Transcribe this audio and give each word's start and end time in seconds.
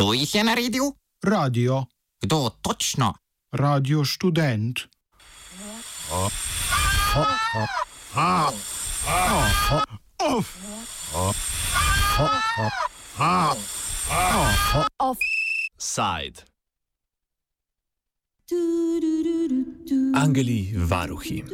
Kdo 0.00 0.16
jih 0.16 0.34
je 0.34 0.40
naredil? 0.44 0.86
Radio. 1.20 1.84
Kdo 2.24 2.48
točno? 2.64 3.12
Radio 3.52 4.00
študent. 4.04 4.80
Side. 15.76 16.40
Angeli 20.16 20.72
varuhi. 20.76 21.44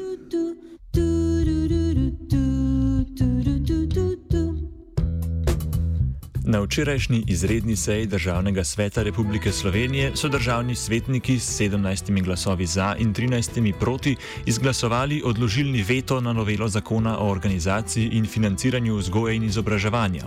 Na 6.57 6.63
včerajšnji 6.63 7.25
izredni 7.27 7.77
seji 7.77 8.07
Državnega 8.07 8.65
sveta 8.65 9.03
Republike 9.03 9.53
Slovenije 9.53 10.13
so 10.15 10.29
državni 10.29 10.75
svetniki 10.75 11.39
s 11.39 11.61
17 11.61 12.25
glasovi 12.25 12.67
za 12.67 12.97
in 12.99 13.15
13 13.15 13.73
proti 13.81 14.17
izglasovali 14.47 15.23
odložilni 15.25 15.83
veto 15.83 16.21
na 16.21 16.33
novelo 16.33 16.69
zakona 16.69 17.19
o 17.19 17.29
organizaciji 17.31 18.09
in 18.13 18.27
financiranju 18.27 18.97
vzgoje 18.97 19.37
in 19.37 19.43
izobraževanja, 19.43 20.25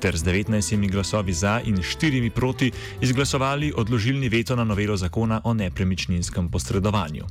ter 0.00 0.16
z 0.16 0.24
19 0.24 0.90
glasovi 0.90 1.32
za 1.32 1.60
in 1.64 1.76
4 1.76 2.30
proti 2.30 2.72
izglasovali 3.00 3.72
odložilni 3.76 4.28
veto 4.28 4.56
na 4.56 4.64
novelo 4.64 4.96
zakona 4.96 5.40
o 5.44 5.54
nepremičninskem 5.54 6.50
posredovanju. 6.50 7.24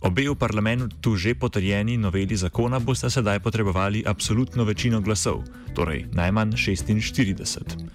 Obe 0.00 0.28
v 0.28 0.36
parlamentu 0.36 1.16
že 1.16 1.34
potrjeni 1.34 1.96
noveli 1.96 2.36
zakona 2.36 2.78
boste 2.78 3.10
sedaj 3.10 3.40
potrebovali 3.40 4.04
absolutno 4.06 4.64
večino 4.64 5.00
glasov, 5.00 5.44
torej 5.74 6.06
najmanj 6.12 6.52
46. 6.52 7.88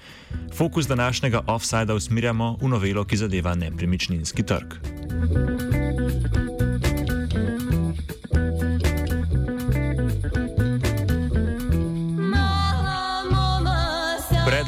Fokus 0.53 0.87
današnjega 0.87 1.41
offsajda 1.47 1.95
usmerjamo 1.95 2.57
v 2.61 2.67
novelo, 2.67 3.05
ki 3.05 3.17
zadeva 3.17 3.55
nepremičninski 3.55 4.43
trg. 4.43 4.81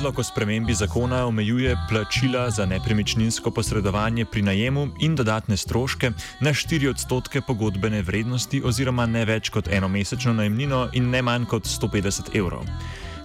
Predlog 0.03 0.19
o 0.19 0.23
spremembi 0.23 0.73
zakona 0.73 1.25
omejuje 1.25 1.77
plačila 1.89 2.49
za 2.49 2.65
nepremičninsko 2.65 3.51
posredovanje 3.51 4.25
pri 4.25 4.41
najemu 4.41 4.87
in 4.99 5.15
dodatne 5.15 5.57
stroške 5.57 6.11
na 6.41 6.49
4 6.49 6.89
odstotke 6.89 7.41
pogodbene 7.41 8.01
vrednosti 8.01 8.61
oziroma 8.65 9.05
ne 9.05 9.23
več 9.25 9.47
kot 9.49 9.69
eno 9.71 9.87
mesečno 9.87 10.33
najemnino 10.33 10.89
in 10.93 11.07
ne 11.09 11.21
manj 11.21 11.45
kot 11.45 11.63
150 11.63 12.35
evrov. 12.35 12.67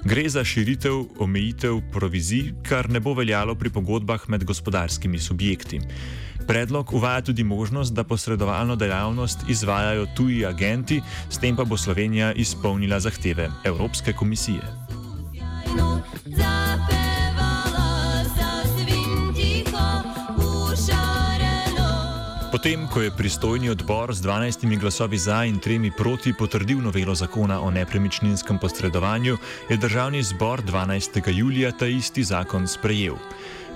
Gre 0.04 0.28
za 0.28 0.44
širitev 0.44 1.02
omejitev 1.18 1.80
provizij, 1.92 2.52
kar 2.62 2.86
ne 2.90 3.00
bo 3.00 3.14
veljalo 3.14 3.58
pri 3.58 3.74
pogodbah 3.74 4.28
med 4.28 4.44
gospodarskimi 4.44 5.18
subjekti. 5.18 5.80
Predlog 6.46 6.94
uvaja 6.94 7.24
tudi 7.26 7.44
možnost, 7.44 7.94
da 7.94 8.04
posredovalno 8.04 8.76
dejavnost 8.76 9.48
izvajajo 9.48 10.06
tuji 10.16 10.46
agenti, 10.46 11.02
s 11.28 11.42
tem 11.42 11.56
pa 11.56 11.64
bo 11.64 11.76
Slovenija 11.76 12.32
izpolnila 12.32 13.00
zahteve 13.00 13.50
Evropske 13.64 14.12
komisije. 14.12 14.62
Potem, 22.48 22.88
ko 22.88 23.04
je 23.04 23.12
pristojni 23.12 23.68
odbor 23.68 24.08
z 24.16 24.24
12 24.24 24.64
glasovi 24.80 25.18
za 25.20 25.44
in 25.44 25.60
3 25.60 25.92
proti 25.92 26.32
potrdil 26.32 26.80
novelo 26.80 27.14
zakona 27.14 27.60
o 27.60 27.70
nepremičninskem 27.70 28.58
posredovanju, 28.58 29.36
je 29.68 29.77
državni 29.77 30.22
zbor 30.22 30.62
12. 30.64 31.28
julija 31.28 31.72
ta 31.72 31.86
isti 31.86 32.24
zakon 32.24 32.68
sprejel. 32.68 33.20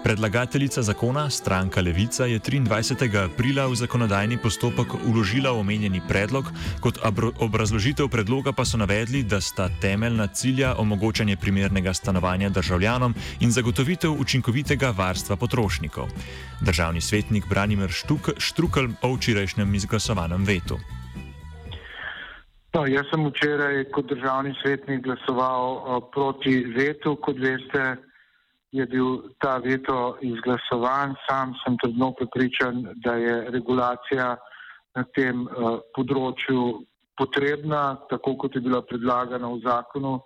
Predlagateljica 0.02 0.82
zakona, 0.82 1.30
stranka 1.30 1.80
Levica, 1.80 2.26
je 2.26 2.40
23. 2.40 3.06
aprila 3.24 3.66
v 3.66 3.74
zakonodajni 3.74 4.38
postopek 4.42 4.94
uložila 5.06 5.52
omenjeni 5.54 6.02
predlog, 6.08 6.44
kot 6.80 6.98
obrazložitev 7.38 8.08
predloga 8.10 8.52
pa 8.52 8.64
so 8.64 8.76
navedli, 8.76 9.22
da 9.22 9.40
sta 9.40 9.68
temeljna 9.80 10.26
cilja 10.26 10.74
omogočanje 10.78 11.36
primernega 11.36 11.94
stanovanja 11.94 12.48
državljanom 12.48 13.14
in 13.40 13.50
zagotovitev 13.50 14.10
učinkovitega 14.18 14.90
varstva 14.90 15.36
potrošnikov. 15.36 16.10
Državni 16.60 17.00
svetnik 17.00 17.46
Branimir 17.48 17.90
Štuk, 17.90 18.34
Štrukl 18.38 18.90
o 19.02 19.14
včerajšnjem 19.14 19.74
izglasovanem 19.74 20.44
vetu. 20.44 20.78
No, 22.74 22.86
jaz 22.86 23.06
sem 23.10 23.26
včeraj 23.26 23.84
kot 23.94 24.08
državni 24.10 24.54
svetnik 24.62 25.04
glasoval 25.04 25.76
uh, 25.76 26.02
proti 26.12 26.64
vetu, 26.74 27.16
kot 27.16 27.38
veste 27.38 27.96
je 28.72 28.86
bil 28.86 29.34
ta 29.38 29.58
veto 29.58 30.16
izglasovan. 30.20 31.14
Sam 31.28 31.52
sem 31.62 31.76
trdno 31.82 32.12
prepričan, 32.16 32.86
da 33.04 33.14
je 33.14 33.50
regulacija 33.50 34.36
na 34.96 35.04
tem 35.16 35.44
uh, 35.46 35.78
področju 35.96 36.84
potrebna, 37.20 38.00
tako 38.10 38.36
kot 38.40 38.56
je 38.56 38.64
bila 38.64 38.82
predlagana 38.84 39.48
v 39.52 39.60
zakonu, 39.64 40.18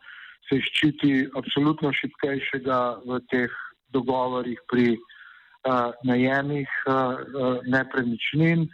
se 0.46 0.60
ščiti 0.62 1.26
absolutno 1.38 1.90
šipkejšega 1.92 2.80
v 3.06 3.20
teh 3.30 3.54
dogovorih 3.94 4.62
pri 4.70 4.94
uh, 4.94 5.90
najemih 6.06 6.70
uh, 6.86 7.62
nepremičnin. 7.66 8.68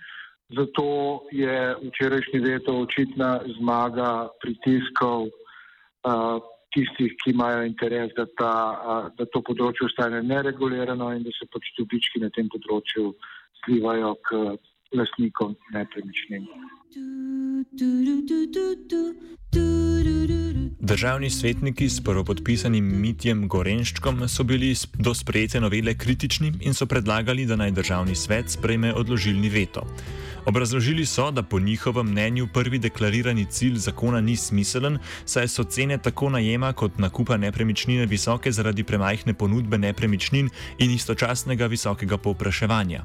Zato 0.53 1.25
je 1.33 1.72
včerajšnji 1.81 2.41
veto 2.44 2.77
očitna 2.84 3.41
zmaga 3.56 4.28
pritiskov 4.44 5.33
uh, 5.33 6.44
tistih, 6.75 7.15
ki 7.22 7.31
imajo 7.34 7.65
interes, 7.69 8.12
da, 8.16 8.27
ta, 8.38 8.53
da 9.19 9.27
to 9.33 9.43
področje 9.47 9.87
ostane 9.88 10.22
neregulirano 10.27 11.12
in 11.16 11.25
da 11.27 11.33
se 11.37 11.49
pač 11.53 11.72
dobički 11.78 12.22
na 12.22 12.31
tem 12.34 12.49
področju 12.53 13.12
slivajo 13.62 14.15
k 14.28 14.44
lastnikom 14.93 15.56
nepremičnin. 15.72 16.47
Državni 20.83 21.31
svetniki 21.31 21.88
s 21.88 22.03
prvopodpisanim 22.05 22.84
Mitjem 23.00 23.47
Gorenščkom 23.49 24.27
so 24.28 24.44
bili 24.44 24.72
do 24.99 25.15
sprejete 25.15 25.60
novele 25.60 25.94
kritični 25.94 26.53
in 26.66 26.75
so 26.75 26.87
predlagali, 26.87 27.47
da 27.47 27.56
naj 27.56 27.71
državni 27.78 28.16
svet 28.19 28.50
sprejme 28.50 28.93
odložilni 28.94 29.49
veto. 29.49 29.87
Obrazložili 30.47 31.06
so, 31.06 31.30
da 31.30 31.42
po 31.42 31.60
njihovem 31.60 32.06
mnenju 32.06 32.48
prvi 32.53 32.78
deklarirani 32.78 33.44
cilj 33.44 33.76
zakona 33.76 34.20
ni 34.20 34.36
smiselen, 34.36 34.98
saj 35.25 35.48
so 35.48 35.64
cene 35.64 35.98
tako 35.98 36.30
najema 36.30 36.72
kot 36.72 36.98
nakupa 36.98 37.36
nepremičnine 37.36 38.06
visoke 38.06 38.53
zaradi 38.53 38.84
premajhne 38.84 39.34
ponudbe 39.34 39.78
nepremičnin 39.78 40.50
in 40.78 40.91
istočasnega 40.91 41.66
visokega 41.66 42.19
povpraševanja. 42.19 43.04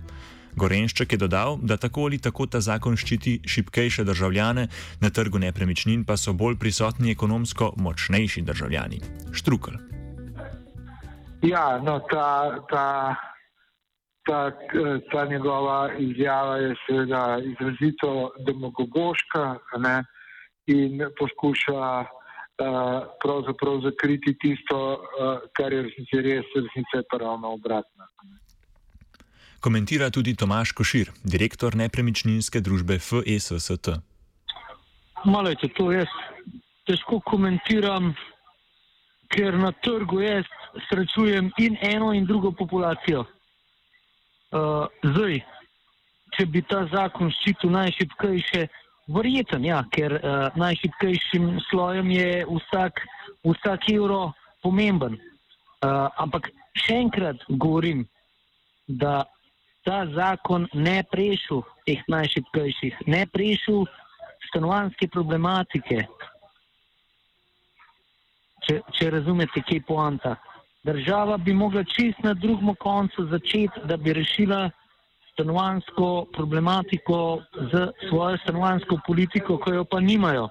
Gorenšček 0.56 1.14
je 1.14 1.18
dodal, 1.18 1.60
da 1.62 1.78
tako 1.78 2.08
ali 2.10 2.18
tako 2.18 2.46
ta 2.46 2.62
zakon 2.62 2.98
ščiti 2.98 3.40
šipkejše 3.46 4.04
državljane, 4.04 4.68
na 5.00 5.10
trgu 5.10 5.40
nepremičnin 5.40 6.06
pa 6.06 6.18
so 6.18 6.34
bolj 6.34 6.58
prisotni 6.58 7.12
ekonomsko 7.12 7.74
močnejši 7.78 8.42
državljani. 8.42 9.02
Štrukl. 9.32 9.78
Ja, 11.42 11.78
no, 11.78 12.00
ta, 12.10 12.58
ta 12.70 13.16
ta, 14.28 14.52
ta 15.12 15.26
njegova 15.26 15.94
izjava 16.00 16.58
je 16.58 16.76
seveda 16.86 17.40
izrazito 17.52 18.32
demagogoška 18.48 19.56
ne, 19.78 20.04
in 20.68 21.00
poskuša 21.20 21.84
uh, 22.00 22.08
pravzaprav 23.24 23.82
zakriti 23.82 24.38
tisto, 24.42 24.80
uh, 24.94 25.00
kar 25.58 25.74
je 25.74 25.82
resnici 25.82 26.22
res, 26.22 26.46
resnica 26.56 26.98
je 26.98 27.04
pa 27.12 27.18
ravno 27.18 27.54
obratna. 27.54 28.08
Komentira 29.60 30.10
tudi 30.10 30.36
Tomaš 30.36 30.72
Košir, 30.72 31.12
direktor 31.24 31.76
nepremičninske 31.76 32.62
družbe 32.62 33.00
FSST. 33.00 33.90
Malo 35.26 35.50
je 35.50 35.70
to 35.76 35.92
jaz 35.92 36.12
težko 36.88 37.20
komentiram, 37.26 38.14
ker 39.34 39.58
na 39.60 39.72
trgu 39.84 40.22
jaz 40.22 40.46
srečujem 40.90 41.50
in 41.58 41.78
eno 41.82 42.14
in 42.14 42.26
drugo 42.26 42.52
populacijo. 42.52 43.26
Uh, 44.48 44.88
zdaj, 45.04 45.42
če 46.38 46.46
bi 46.48 46.62
ta 46.64 46.86
zakon 46.88 47.32
ščitil 47.36 47.74
najšipkejše, 47.74 48.62
verjeten, 49.12 49.66
ja, 49.68 49.82
ker 49.92 50.16
uh, 50.20 50.56
najšipkejšim 50.56 51.58
slojem 51.68 52.14
je 52.16 52.46
vsak, 52.48 53.02
vsak 53.44 53.90
evro 53.92 54.30
pomemben. 54.64 55.18
Uh, 55.84 56.08
ampak 56.24 56.48
še 56.80 56.96
enkrat 57.04 57.44
govorim, 57.60 58.06
da 58.88 59.26
ta 59.84 60.06
zakon 60.16 60.70
ne 60.74 61.02
prešil 61.12 61.66
teh 61.84 62.00
najšipkejših, 62.08 63.04
ne 63.12 63.26
prešil 63.28 63.84
stanovanske 64.48 65.12
problematike. 65.12 66.06
Če, 68.64 68.80
če 68.96 69.12
razumete, 69.12 69.60
kje 69.64 69.82
je 69.82 69.88
poanta 69.88 70.38
država 70.84 71.38
bi 71.38 71.54
mogla 71.54 71.84
čist 71.84 72.20
na 72.24 72.34
drugem 72.34 72.76
koncu 72.76 73.26
začeti, 73.26 73.80
da 73.84 73.98
bi 73.98 74.14
rešila 74.14 74.70
stanovansko 75.32 76.26
problematiko 76.34 77.42
z 77.72 77.88
svojo 78.10 78.38
stanovansko 78.38 79.00
politiko, 79.08 79.58
ko 79.58 79.74
jo 79.74 79.86
pa 79.86 80.00
nimajo. 80.00 80.50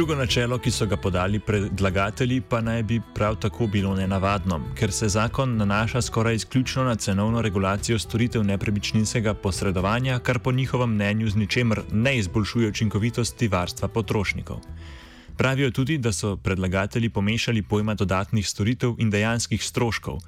Drugo 0.00 0.14
načelo, 0.14 0.56
ki 0.58 0.70
so 0.72 0.86
ga 0.88 0.96
podali 0.96 1.38
predlagatelji, 1.44 2.40
pa 2.40 2.60
naj 2.64 2.82
bi 2.82 3.00
prav 3.14 3.34
tako 3.36 3.66
bilo 3.66 3.90
nenavadno, 3.94 4.60
ker 4.78 4.92
se 4.92 5.08
zakon 5.12 5.56
nanaša 5.56 6.00
skoraj 6.02 6.34
izključno 6.34 6.84
na 6.84 6.94
cenovno 6.94 7.42
regulacijo 7.42 7.98
storitev 7.98 8.44
nepremičninskega 8.44 9.34
posredovanja, 9.34 10.18
kar 10.18 10.38
po 10.38 10.52
njihovem 10.52 10.94
mnenju 10.94 11.28
z 11.28 11.36
ničemer 11.36 11.82
ne 11.92 12.16
izboljšuje 12.18 12.68
učinkovitosti 12.68 13.48
varstva 13.48 13.88
potrošnikov. 13.88 14.60
Pravijo 15.36 15.70
tudi, 15.70 15.98
da 15.98 16.12
so 16.12 16.36
predlagatelji 16.36 17.08
pomešali 17.08 17.62
pojma 17.62 17.94
dodatnih 17.94 18.48
storitev 18.48 18.94
in 18.98 19.10
dejanskih 19.10 19.64
stroškov. 19.64 20.18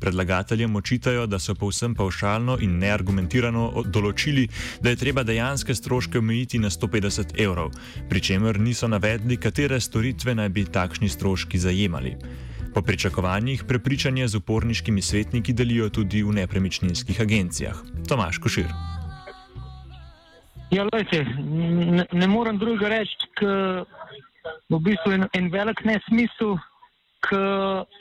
Predlagateljem 0.00 0.76
očitajo, 0.76 1.26
da 1.26 1.38
so 1.38 1.54
povsem 1.54 1.94
paušalno 1.94 2.56
in 2.60 2.78
neargumentirano 2.80 3.84
določili, 3.86 4.46
da 4.80 4.90
je 4.90 5.00
treba 5.00 5.22
dejanske 5.22 5.74
stroške 5.74 6.18
omejiti 6.18 6.58
na 6.58 6.70
150 6.70 7.36
evrov, 7.40 7.74
pri 8.08 8.20
čemer 8.20 8.60
niso 8.60 8.88
navedli, 8.88 9.36
katere 9.36 9.80
storitve 9.80 10.34
naj 10.34 10.48
bi 10.48 10.64
takšni 10.64 11.08
stroški 11.08 11.58
zajemali. 11.58 12.16
Po 12.74 12.82
pričakovanjih 12.82 13.64
prepričanje 13.68 14.28
z 14.28 14.40
uporniškimi 14.40 15.02
svetniki 15.02 15.52
delijo 15.52 15.88
tudi 15.90 16.22
v 16.22 16.32
nepremičninskih 16.32 17.20
agencijah. 17.20 17.76
Tomaš 18.08 18.38
Košir. 18.38 18.70
Ja, 20.70 20.86
lejte, 20.92 21.24
ne, 21.24 22.06
ne 22.12 22.26
morem 22.30 22.58
drugega 22.58 22.88
reči, 22.92 23.26
ker 23.40 23.82
v 24.70 24.78
bistvu 24.78 25.16
en, 25.16 25.26
en 25.34 25.50
velik 25.50 25.82
nesmisel, 25.84 26.54
ki 27.20 27.40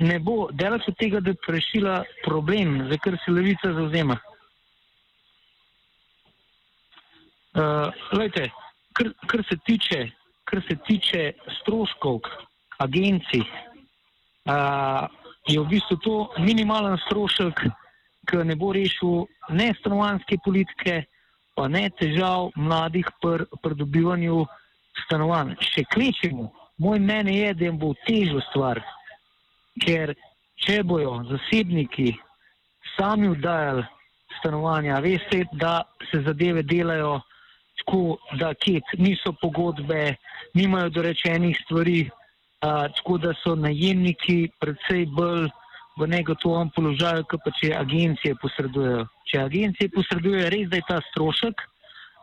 ne 0.08 0.20
bo 0.24 0.48
delač 0.52 0.88
od 0.88 0.98
tega, 1.00 1.20
da 1.20 1.34
bi 1.34 1.54
rešila 1.56 2.04
problem, 2.24 2.88
za 2.92 2.98
kar 3.04 3.18
se 3.26 3.32
levica 3.32 3.74
zauzema. 3.76 4.18
Uh, 7.60 7.90
lejte, 8.16 8.46
kar, 8.94 9.10
kar, 9.28 9.44
se 9.50 9.58
tiče, 9.66 10.06
kar 10.48 10.62
se 10.70 10.78
tiče 10.88 11.24
stroškov 11.60 12.22
agencij, 12.80 13.44
uh, 13.44 15.10
je 15.50 15.60
v 15.60 15.68
bistvu 15.68 15.98
to 16.06 16.16
minimalen 16.38 16.98
strošek, 17.08 17.66
ki 18.30 18.44
ne 18.46 18.56
bo 18.56 18.72
rešil 18.74 19.26
ne 19.50 19.74
stanovanske 19.80 20.38
politike, 20.46 21.02
pa 21.58 21.68
ne 21.68 21.90
težav 22.00 22.54
mladih 22.56 23.10
pri 23.20 23.50
pr 23.64 23.76
dobivanju 23.76 24.46
stanovanj. 25.04 25.58
Še 25.74 25.84
klečemo, 25.92 26.52
moj 26.78 27.02
mnenje 27.02 27.36
je, 27.36 27.54
da 27.58 27.66
jim 27.66 27.80
bo 27.82 27.92
težjo 28.06 28.44
stvar, 28.52 28.80
ker 29.84 30.14
če 30.66 30.82
bojo 30.84 31.20
zasebniki 31.30 32.14
sami 32.98 33.30
vdajali 33.32 33.86
stanovanja, 34.40 35.00
veste, 35.00 35.44
da 35.52 35.82
se 36.12 36.22
zadeve 36.26 36.64
delajo 36.64 37.20
tako, 37.80 38.18
da 38.40 38.54
kit, 38.54 38.84
niso 38.98 39.34
pogodbe, 39.42 40.16
nimajo 40.54 40.90
dorečenih 40.90 41.58
stvari, 41.64 42.10
a, 42.62 42.88
tako 42.96 43.18
da 43.18 43.34
so 43.44 43.56
najemniki 43.56 44.50
predvsej 44.60 45.06
bolj 45.16 45.48
v 46.00 46.08
negotovem 46.08 46.70
položaju, 46.76 47.26
kot 47.32 47.44
pa 47.44 47.52
če 47.60 47.74
agencije 47.76 48.36
posredujejo. 48.42 49.06
Če 49.32 49.42
agencije 49.44 49.92
posredujejo, 49.96 50.52
res 50.54 50.70
da 50.72 50.80
je 50.80 50.88
ta 50.88 51.00
strošek, 51.12 51.64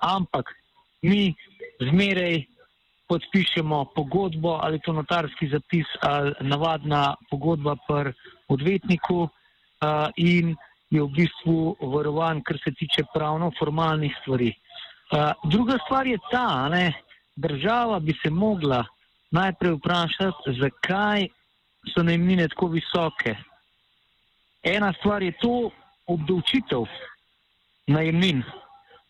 ampak 0.04 0.52
mi 1.02 1.34
zmeraj 1.80 2.44
podpišemo 3.08 3.84
pogodbo 3.94 4.58
ali 4.62 4.80
to 4.80 4.92
notarski 4.92 5.48
zapis 5.48 5.86
ali 6.00 6.34
navadna 6.40 7.14
pogodba 7.30 7.76
pri 7.88 8.12
odvetniku 8.48 9.18
uh, 9.22 9.28
in 10.16 10.56
je 10.90 11.02
v 11.02 11.08
bistvu 11.10 11.76
varovan, 11.80 12.42
kar 12.46 12.58
se 12.64 12.70
tiče 12.70 13.02
pravno-formalnih 13.14 14.14
stvari. 14.22 14.52
Uh, 15.10 15.32
druga 15.50 15.78
stvar 15.84 16.06
je 16.06 16.18
ta, 16.30 16.68
da 16.70 16.92
država 17.36 17.98
bi 18.00 18.14
se 18.22 18.30
mogla 18.30 18.84
najprej 19.30 19.72
vprašati, 19.72 20.54
zakaj 20.60 21.26
so 21.94 22.02
najmnine 22.02 22.48
tako 22.48 22.68
visoke. 22.68 23.34
Ena 24.62 24.92
stvar 24.98 25.22
je 25.22 25.32
to 25.42 25.70
obdavčitev 26.06 26.86
najemnin, 27.86 28.42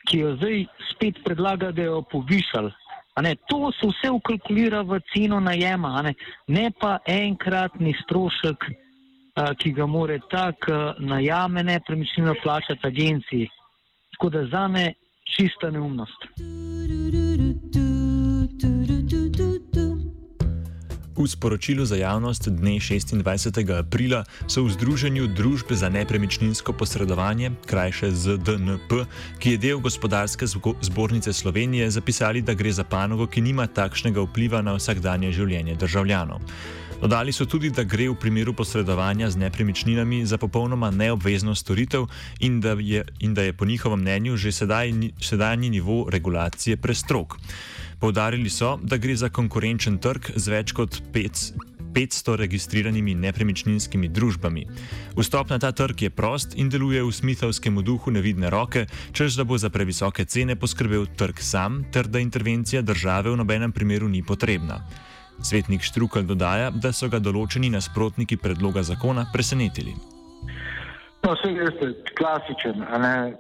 ki 0.09 0.19
jo 0.19 0.35
zdaj 0.37 0.65
spet 0.91 1.21
predlaga, 1.25 1.73
da 1.73 1.83
jo 1.83 2.03
povišali. 2.03 2.73
Ne, 3.23 3.35
to 3.49 3.71
se 3.73 3.89
vse 3.89 4.11
ukalkulira 4.13 4.83
v 4.83 5.01
ceno 5.13 5.41
najema, 5.41 6.03
ne, 6.03 6.13
ne 6.53 6.71
pa 6.81 6.99
enkratni 7.09 7.95
strošek, 8.03 8.69
a, 9.37 9.55
ki 9.55 9.73
ga 9.73 9.87
more 9.87 10.19
tak 10.31 10.69
najame 11.01 11.65
nepremičnino 11.65 12.35
plačati 12.43 12.87
agenciji. 12.87 13.49
Tako 14.17 14.31
da 14.31 14.47
za 14.53 14.69
me 14.69 14.93
čista 15.37 15.71
neumnost. 15.71 16.29
V 21.17 21.25
sporočilu 21.25 21.85
za 21.85 21.97
javnost 21.97 22.49
dne 22.49 22.77
26. 22.77 23.25
aprila 23.73 24.25
so 24.45 24.69
v 24.69 24.77
Združenju 24.77 25.33
družb 25.33 25.73
za 25.73 25.89
nepremičninsko 25.89 26.77
posredovanje, 26.77 27.57
krajše 27.65 28.13
ZDNP, 28.13 29.09
ki 29.41 29.57
je 29.57 29.59
del 29.59 29.81
gospodarske 29.81 30.45
zbornice 30.85 31.33
Slovenije, 31.33 31.89
zapisali, 31.91 32.45
da 32.45 32.53
gre 32.53 32.69
za 32.69 32.85
panogo, 32.85 33.25
ki 33.25 33.41
nima 33.41 33.65
takšnega 33.65 34.29
vpliva 34.29 34.61
na 34.61 34.77
vsakdanje 34.77 35.33
življenje 35.33 35.81
državljanov. 35.81 36.45
Dodali 37.01 37.33
so 37.33 37.45
tudi, 37.45 37.69
da 37.71 37.85
gre 37.85 38.09
v 38.09 38.17
primeru 38.17 38.55
posredovanja 38.57 39.29
z 39.31 39.37
nepremičninami 39.37 40.25
za 40.25 40.39
popolnoma 40.41 40.91
neobvezno 40.91 41.55
storitev 41.55 42.09
in 42.41 42.61
da 42.61 42.73
je, 42.81 43.05
in 43.21 43.35
da 43.35 43.43
je 43.43 43.53
po 43.53 43.65
njihovem 43.65 44.01
mnenju 44.01 44.37
že 44.37 44.53
sedaj, 44.53 44.93
sedajni 45.21 45.71
nivo 45.71 46.09
regulacije 46.11 46.77
prestrok. 46.77 47.37
Poudarili 48.01 48.51
so, 48.51 48.79
da 48.83 48.97
gre 48.97 49.17
za 49.17 49.29
konkurenčen 49.29 49.99
trg 49.99 50.33
z 50.37 50.49
več 50.49 50.73
kot 50.73 51.03
500 51.13 52.37
registriranimi 52.37 53.15
nepremičninskimi 53.15 54.09
družbami. 54.09 54.65
Vstop 55.17 55.53
na 55.53 55.59
ta 55.59 55.73
trg 55.73 56.03
je 56.03 56.11
prost 56.11 56.57
in 56.57 56.73
deluje 56.73 57.05
v 57.05 57.13
smithovskem 57.13 57.77
duhu 57.85 58.11
nevidne 58.11 58.51
roke, 58.51 58.87
čež 59.13 59.37
da 59.37 59.45
bo 59.45 59.59
za 59.59 59.69
previsoke 59.69 60.25
cene 60.25 60.57
poskrbel 60.57 61.07
trg 61.17 61.41
sam, 61.41 61.85
ter 61.93 62.09
da 62.09 62.25
intervencija 62.25 62.83
države 62.83 63.31
v 63.31 63.37
nobenem 63.37 63.73
primeru 63.73 64.09
ni 64.09 64.25
potrebna. 64.25 64.81
Svetnik 65.43 65.83
Štrukel 65.83 66.23
dodaja, 66.23 66.71
da 66.71 66.93
so 66.93 67.09
ga 67.13 67.21
določeni 67.23 67.71
nasprotniki 67.71 68.37
predloga 68.37 68.83
zakona 68.83 69.27
presenetili. 69.33 69.95
No, 71.27 71.35
vse 71.35 71.51
je 71.51 71.91
klasičen, 72.19 72.85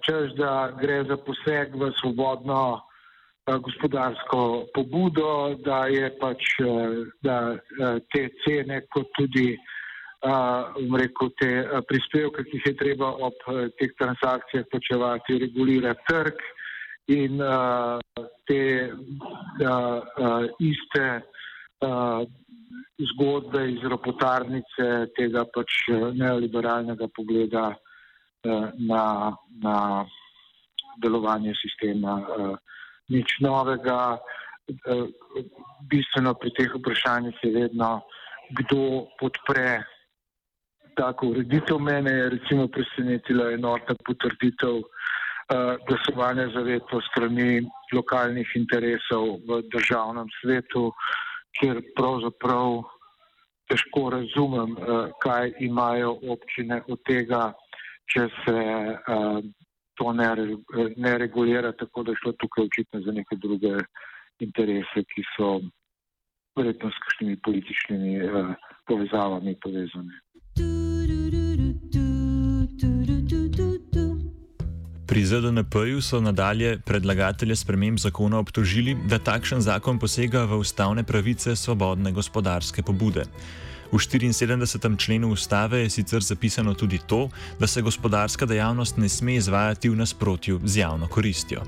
čež 0.02 0.34
da 0.38 0.72
gre 0.80 1.04
za 1.06 1.16
poseg 1.22 1.74
v 1.78 1.92
svobodno 2.00 2.80
gospodarsko 3.46 4.66
pobudo, 4.74 5.54
da 5.64 5.86
je 5.86 6.10
pač 6.18 6.48
da 7.22 7.54
te 8.10 8.28
cene, 8.42 8.80
kot 8.90 9.06
tudi 9.18 9.54
rekel, 10.98 11.30
te 11.38 11.50
prispevke, 11.86 12.42
ki 12.48 12.58
jih 12.58 12.66
je 12.72 12.74
treba 12.80 13.12
ob 13.28 13.38
teh 13.78 13.94
transakcijah 14.00 14.66
plačevati, 14.72 15.38
regulira 15.44 15.94
trg 16.08 16.42
in 17.14 17.38
te 18.50 18.62
iste 20.58 21.06
zgodbe 23.12 23.60
iz 23.72 23.82
ropotarnice 23.84 24.86
tega 25.16 25.44
pač 25.54 25.82
neoliberalnega 26.16 27.08
pogleda 27.12 27.66
na, 28.44 29.02
na 29.60 29.76
delovanje 31.02 31.52
sistema 31.60 32.16
nič 33.08 33.38
novega. 33.40 34.18
Eh, 34.66 35.06
bistveno 35.86 36.34
pri 36.34 36.50
teh 36.50 36.72
vprašanjih 36.74 37.36
je 37.42 37.50
vedno, 37.54 38.02
kdo 38.50 39.06
podpre 39.20 39.84
tako 40.98 41.30
ureditev. 41.30 41.78
Mene 41.78 42.10
je 42.10 42.30
recimo 42.34 42.66
presenetila 42.66 43.52
enotna 43.54 43.94
potrditev 44.06 44.82
eh, 44.82 45.76
glasovanja 45.86 46.48
za 46.54 46.64
veto 46.66 46.98
strani 47.10 47.62
lokalnih 47.94 48.48
interesov 48.58 49.38
v 49.46 49.62
državnem 49.70 50.26
svetu, 50.40 50.90
kjer 51.58 51.82
pravzaprav 51.96 52.82
težko 53.70 54.10
razumem, 54.10 54.76
eh, 54.78 55.12
kaj 55.22 55.52
imajo 55.60 56.18
občine 56.34 56.82
od 56.88 57.02
tega, 57.08 57.52
če 58.06 58.28
se 58.44 58.58
to 59.96 60.12
ne, 60.12 60.28
ne 60.96 61.18
regulira, 61.18 61.72
tako 61.72 62.02
da 62.02 62.12
je 62.12 62.20
šlo 62.22 62.32
tukaj 62.38 62.64
očitno 62.64 63.00
za 63.00 63.12
neke 63.12 63.36
druge 63.36 63.72
interese, 64.38 65.02
ki 65.14 65.24
so 65.32 65.48
verjetno 66.56 66.90
s 66.90 67.00
kakšnimi 67.04 67.36
političnimi 67.44 68.12
uh, 68.24 68.54
povezavami 68.86 69.56
povezane. 69.62 70.20
Pri 75.16 75.24
ZDNP-ju 75.24 76.00
so 76.04 76.18
nadalje 76.20 76.74
predlagatelje 76.84 77.56
sprememb 77.56 77.96
zakona 77.98 78.36
obtožili, 78.38 78.92
da 79.08 79.16
takšen 79.16 79.62
zakon 79.64 79.96
posega 79.96 80.42
v 80.44 80.58
ustavne 80.60 81.04
pravice 81.08 81.54
svobodne 81.56 82.12
gospodarske 82.12 82.84
pobude. 82.84 83.24
V 83.88 83.96
74. 83.96 84.92
členu 85.00 85.32
ustave 85.32 85.80
je 85.86 85.90
sicer 85.90 86.20
zapisano 86.20 86.74
tudi 86.74 87.00
to, 87.06 87.30
da 87.58 87.66
se 87.66 87.80
gospodarska 87.82 88.44
dejavnost 88.46 89.00
ne 89.00 89.08
sme 89.08 89.40
izvajati 89.40 89.88
v 89.88 89.96
nasprotju 89.96 90.60
z 90.64 90.84
javno 90.84 91.08
koristjo. 91.08 91.64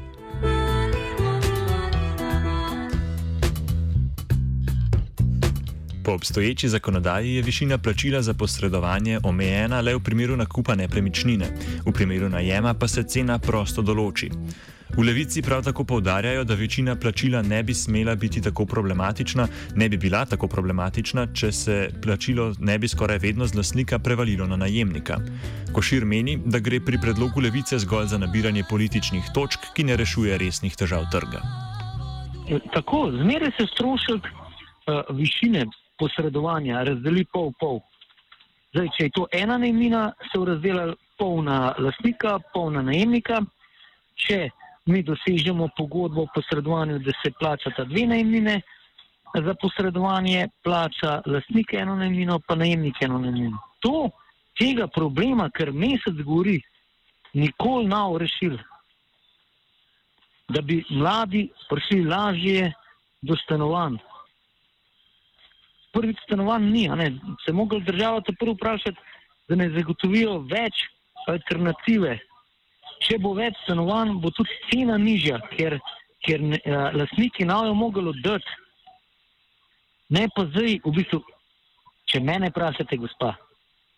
Po 6.08 6.14
obstoječi 6.14 6.68
zakonodaji 6.68 7.34
je 7.34 7.42
višina 7.42 7.78
plačila 7.78 8.22
za 8.22 8.34
posredovanje 8.34 9.18
omejena 9.24 9.80
le 9.80 9.94
v 9.94 10.00
primeru 10.00 10.36
nakupa 10.36 10.74
nepremičnine, 10.74 11.46
v 11.86 11.92
primeru 11.92 12.28
najema 12.28 12.74
pa 12.74 12.88
se 12.88 13.02
cena 13.02 13.38
prosto 13.38 13.82
določi. 13.82 14.30
V 14.96 15.04
levici 15.04 15.42
prav 15.42 15.66
tako 15.66 15.84
povdarjajo, 15.84 16.44
da 16.44 16.54
večina 16.54 16.94
plačila 16.96 17.42
ne 17.42 17.62
bi 17.62 17.74
smela 17.74 18.14
biti 18.14 18.40
tako 18.40 18.64
problematična, 18.66 19.46
ne 19.76 19.88
bi 19.88 19.96
bila 19.96 20.24
tako 20.24 20.48
problematična, 20.48 21.26
če 21.34 21.52
se 21.52 21.76
plačilo 22.02 22.54
ne 22.58 22.78
bi 22.78 22.88
skoraj 22.88 23.18
vedno 23.18 23.46
z 23.46 23.54
lasnika 23.54 23.98
prevalilo 23.98 24.46
na 24.46 24.56
najemnika. 24.56 25.18
Košir 25.72 26.04
meni, 26.04 26.38
da 26.44 26.58
gre 26.58 26.80
pri 26.80 26.98
predlogu 27.02 27.40
levice 27.40 27.78
zgolj 27.78 28.06
za 28.06 28.18
nabiranje 28.18 28.64
političnih 28.70 29.28
točk, 29.34 29.68
ki 29.76 29.84
ne 29.84 29.96
rešuje 29.96 30.38
resnih 30.38 30.76
težav 30.76 31.04
trga. 31.12 31.44
Tako, 32.72 33.10
zmeraj 33.12 33.52
se 33.60 33.68
strošek 33.74 34.24
uh, 34.24 35.04
višine 35.12 35.66
posredovanja 35.98 36.84
razdeli 36.84 37.24
pol 37.32 37.52
pol. 37.60 37.80
Zdaj, 38.74 38.88
če 38.96 39.04
je 39.04 39.12
to 39.16 39.26
ena 39.32 39.58
najemnina, 39.58 40.12
se 40.30 40.40
razdela 40.44 40.92
pol 41.18 41.42
na 41.42 41.74
lastnika, 41.78 42.38
pol 42.54 42.70
na 42.76 42.82
najemnika. 42.82 43.40
Če 44.18 44.48
mi 44.88 45.02
dosežemo 45.02 45.68
pogodbo 45.76 46.24
o 46.26 46.32
posredovanju, 46.34 46.98
da 47.04 47.14
se 47.22 47.32
plačata 47.40 47.84
dve 47.84 48.06
najemnine, 48.12 48.60
za 49.34 49.54
posredovanje 49.60 50.48
plača 50.64 51.22
lastnik 51.26 51.74
eno 51.74 51.96
najemnino, 51.96 52.38
pa 52.46 52.54
najemnik 52.54 53.02
eno 53.02 53.18
najemnino. 53.18 53.58
To 53.84 54.08
tega 54.58 54.88
problema, 54.88 55.50
ker 55.50 55.72
mesec 55.72 56.16
gori, 56.24 56.58
nikoli 57.34 57.86
ne 57.86 58.02
bo 58.08 58.18
rešil. 58.18 58.56
Da 60.48 60.62
bi 60.62 60.80
mladi 60.90 61.48
prišli 61.68 62.04
lažje 62.04 62.72
do 63.22 63.36
stanovanj. 63.36 63.98
Prvi 65.92 66.14
stanovanj 66.24 66.70
ni, 66.70 66.88
se 67.44 67.52
mogli 67.52 67.80
država 67.84 68.20
te 68.20 68.34
prvo 68.38 68.52
vprašati, 68.54 68.98
da 69.48 69.56
ne 69.56 69.70
zagotovijo 69.72 70.38
več 70.50 70.84
alternative 71.28 72.18
če 73.04 73.18
bo 73.22 73.34
več 73.38 73.56
stanovanj, 73.64 74.16
bo 74.22 74.30
tudi 74.34 74.54
cena 74.68 74.98
nižja, 75.00 75.40
ker, 75.54 75.78
ker 76.26 76.44
lastniki 76.96 77.46
ne 77.46 77.58
bodo 77.58 77.76
mogli 77.78 78.06
oddati. 78.12 78.56
Ne 80.14 80.24
pa 80.34 80.46
zdaj, 80.48 80.78
v 80.86 80.94
bistvu, 80.96 81.20
če 82.08 82.22
mene 82.24 82.50
vprašate, 82.52 82.96
gospa, 83.00 83.34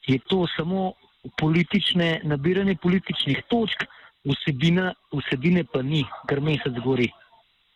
je 0.08 0.18
to 0.30 0.42
samo 0.56 0.90
politične, 1.38 2.20
nabiranje 2.26 2.76
političnih 2.82 3.44
točk, 3.52 3.86
vsebina, 4.26 4.90
vsebine 5.14 5.64
pa 5.70 5.84
ni, 5.86 6.02
ker 6.28 6.42
mesec 6.44 6.82
gori. 6.84 7.08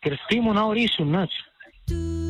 Ker 0.03 0.19
s 0.19 0.29
tem 0.29 0.45
bo 0.45 0.69
rešil 0.75 1.07
nič. 1.09 2.24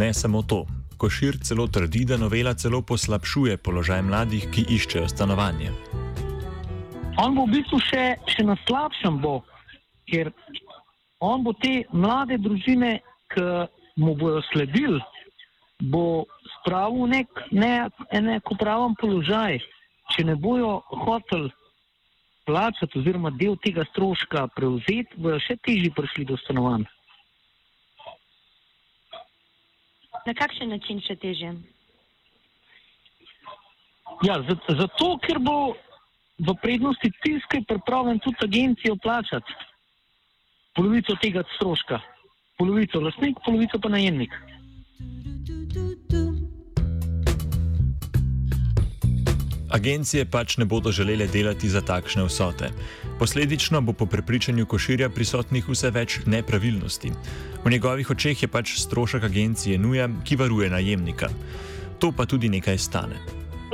Ne 0.00 0.14
samo 0.14 0.42
to. 0.42 0.64
Košir 0.96 1.36
celo 1.44 1.66
trdi, 1.66 2.04
da 2.08 2.16
novela 2.16 2.54
celo 2.54 2.78
poslabšuje 2.82 3.56
položaj 3.60 4.00
mladih, 4.02 4.46
ki 4.48 4.62
iščejo 4.76 5.08
stanovanje. 5.12 5.68
On 7.20 7.34
bo 7.36 7.44
v 7.44 7.58
bistvu 7.58 7.80
še, 7.84 8.04
še 8.32 8.46
na 8.48 8.56
slabšem, 8.64 9.18
bo, 9.20 9.42
ker 10.08 10.30
on 11.20 11.44
bo 11.44 11.52
te 11.60 11.82
mlade 11.92 12.38
družine, 12.40 12.94
ki 13.34 13.44
mu 14.00 14.14
bodo 14.16 14.40
sledili, 14.48 15.02
bo 15.92 16.24
spravil 16.54 17.04
v 17.04 17.10
nek 17.18 17.42
neenakopraven 17.52 18.96
položaj. 19.02 19.60
Če 20.14 20.24
ne 20.30 20.38
bojo 20.40 20.78
hoteli 21.04 21.52
plačati 22.48 23.02
oziroma 23.02 23.34
del 23.36 23.60
tega 23.60 23.84
stroška 23.92 24.48
prevzeti, 24.56 25.20
bojo 25.20 25.36
še 25.44 25.58
težje 25.60 25.92
prišli 25.92 26.24
do 26.32 26.40
stanovanja. 26.40 26.88
Na 30.26 30.34
kakšen 30.36 30.68
način 30.68 31.00
še 31.00 31.16
teže? 31.16 31.54
Ja, 34.26 34.36
zato, 34.44 35.16
ker 35.24 35.40
bo 35.40 35.72
v 36.40 36.54
prednosti 36.62 37.08
tiskaj 37.24 37.64
pripravljen 37.68 38.20
tudi 38.24 38.44
agencijo 38.44 38.96
plačati 38.96 39.52
polovico 40.76 41.16
tega 41.22 41.42
stroška. 41.56 42.00
Polovico 42.58 43.00
lastnik, 43.00 43.38
polovico 43.44 43.80
pa 43.80 43.88
najemnik. 43.88 44.32
Agencije 49.70 50.24
pač 50.26 50.56
ne 50.56 50.64
bodo 50.64 50.92
želele 50.92 51.26
delati 51.26 51.68
za 51.68 51.80
takšne 51.80 52.26
vsote. 52.26 52.72
Posledično 53.20 53.80
bo 53.80 53.92
po 53.92 54.06
prepričanju 54.06 54.64
koširja 54.66 55.10
prisotnih 55.12 55.66
vse 55.68 55.90
več 55.92 56.14
nepravilnosti. 56.26 57.10
V 57.64 57.70
njegovih 57.70 58.10
očeh 58.10 58.42
je 58.42 58.48
pač 58.48 58.72
strošek 58.80 59.26
agencije 59.28 59.76
nuja, 59.78 60.06
ki 60.24 60.38
varuje 60.40 60.70
najemnika. 60.72 61.28
To 62.00 62.12
pa 62.16 62.24
tudi 62.24 62.48
nekaj 62.48 62.78
stane. 62.78 63.20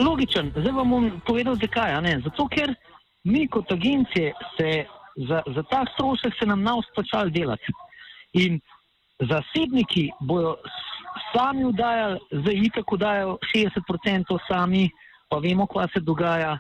Logičen, 0.03 0.51
zdaj 0.51 0.75
vam 0.75 0.91
bom 0.91 1.07
povedal, 1.27 1.55
zakaj. 1.63 1.95
Zato, 2.25 2.49
ker 2.51 2.75
mi 3.25 3.47
kot 3.47 3.71
agencije 3.71 4.35
se 4.59 4.85
za, 5.29 5.43
za 5.55 5.63
ta 5.71 5.85
strošek 5.95 6.35
se 6.43 6.47
nam 6.47 6.67
nav 6.67 6.83
splačali 6.91 7.31
delati. 7.31 7.79
In 8.43 8.59
zasebniki 9.23 10.09
bojo 10.21 10.57
sami 11.31 11.71
vdajali, 11.71 12.19
zdaj 12.43 12.65
itak 12.67 12.93
vdajajo 12.93 13.39
60% 13.55 14.39
sami 14.51 14.91
pa 15.31 15.39
vemo, 15.39 15.71
kaj 15.71 15.87
se 15.95 16.01
dogaja, 16.01 16.59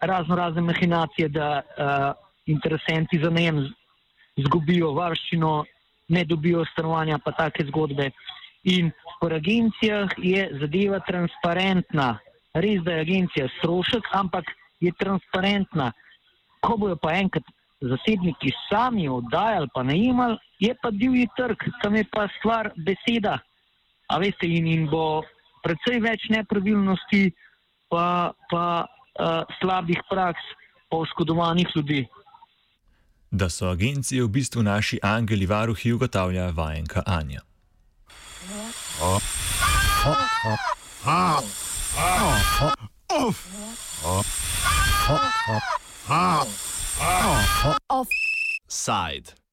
razno 0.00 0.36
razne 0.36 0.62
mehinacije, 0.62 1.28
da 1.28 1.62
uh, 1.62 2.12
interesenti 2.46 3.18
za 3.22 3.30
najem 3.30 3.64
zgubijo 4.36 4.92
varščino, 4.92 5.64
ne 6.08 6.24
dobijo 6.24 6.64
stanovanja, 6.72 7.18
pa 7.24 7.32
take 7.32 7.64
zgodbe. 7.66 8.10
In 8.64 8.90
po 9.20 9.28
agencijah 9.28 10.10
je 10.16 10.48
zadeva 10.60 11.00
transparentna. 11.00 12.18
Res, 12.54 12.82
da 12.84 12.92
je 12.92 13.00
agencija 13.00 13.48
strošek, 13.58 14.08
ampak 14.12 14.44
je 14.80 14.92
transparentna. 14.98 15.92
Ko 16.60 16.76
bojo 16.76 16.96
pa 16.96 17.16
enkrat 17.18 17.44
zasebniki 17.80 18.52
sami 18.68 19.08
oddajali, 19.08 19.68
pa 19.74 19.82
najemali, 19.82 20.38
je 20.58 20.74
pa 20.82 20.90
divji 20.90 21.28
trg, 21.36 21.66
tam 21.82 21.96
je 21.96 22.04
pa 22.12 22.28
stvar 22.38 22.70
beseda. 22.76 23.38
A 24.08 24.18
veste, 24.18 24.46
in, 24.46 24.66
in 24.66 24.86
bo 24.88 25.24
predvsej 25.64 26.00
več 26.04 26.28
nepravilnosti, 26.32 27.32
pa, 27.88 28.32
pa 28.50 28.86
slabih 29.60 30.00
praks, 30.10 30.44
pa 30.90 30.96
oškodovanih 30.96 31.66
ljudi. 31.76 32.06
Da 33.30 33.48
so 33.50 33.66
agencije 33.66 34.22
v 34.22 34.28
bistvu 34.28 34.62
naši 34.62 34.98
angeli 35.02 35.46
varuhi, 35.46 35.92
ugotavlja 35.92 36.50
vajenka 36.50 37.02
Anja. 37.06 37.40
Offside. 47.88 49.43